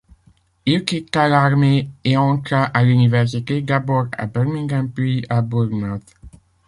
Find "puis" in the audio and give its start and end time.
4.89-5.23